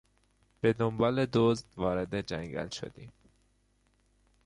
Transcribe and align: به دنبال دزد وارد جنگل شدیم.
به 0.61 0.73
دنبال 0.73 1.25
دزد 1.33 1.65
وارد 1.77 2.21
جنگل 2.21 2.69
شدیم. 2.69 3.11